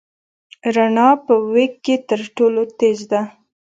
[0.75, 3.21] رڼا په وېګ کې تر ټولو تېز ده.